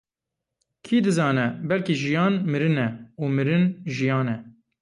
[0.85, 2.89] Kî dizane, belkî jiyan mirin e
[3.21, 3.63] û mirin
[3.95, 4.37] jiyan e!